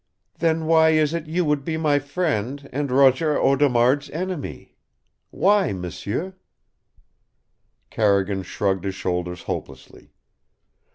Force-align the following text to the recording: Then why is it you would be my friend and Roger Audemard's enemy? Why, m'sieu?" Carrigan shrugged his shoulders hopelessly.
Then 0.39 0.65
why 0.65 0.89
is 0.97 1.13
it 1.13 1.27
you 1.27 1.45
would 1.45 1.63
be 1.63 1.77
my 1.77 1.99
friend 1.99 2.67
and 2.73 2.89
Roger 2.91 3.39
Audemard's 3.39 4.09
enemy? 4.09 4.75
Why, 5.29 5.73
m'sieu?" 5.73 6.33
Carrigan 7.91 8.41
shrugged 8.41 8.83
his 8.83 8.95
shoulders 8.95 9.43
hopelessly. 9.43 10.15